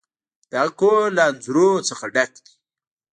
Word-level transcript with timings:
د 0.49 0.51
هغه 0.61 0.71
کور 0.79 1.03
له 1.17 1.23
انځورونو 1.29 1.85
څخه 1.89 2.05
ډک 2.15 2.31
دی. 2.45 2.53